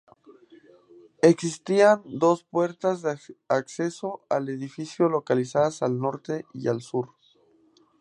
[1.21, 3.19] Existían dos puertas de
[3.49, 7.09] acceso al edificio localizadas al norte y al sur.